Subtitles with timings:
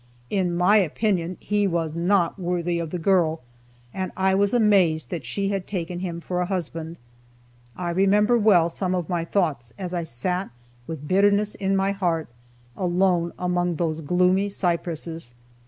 [0.31, 3.41] In my opinion, he was not worthy of the girl,
[3.93, 6.97] and I was amazed that she had taken him for a husband.
[7.77, 10.49] I remember well some of my thoughts as I sat
[10.87, 12.29] with bitterness in my heart,
[12.75, 15.35] alone among those gloomy cypresses.